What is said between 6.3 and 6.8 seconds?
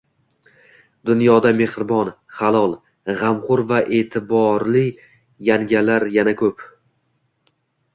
ko‘p.